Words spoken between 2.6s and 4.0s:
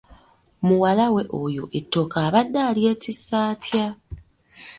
alyetisse atya?